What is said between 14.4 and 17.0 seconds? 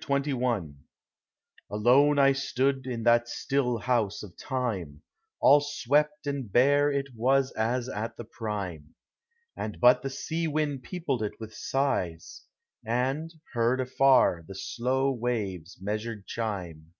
the slow waves' measured chime.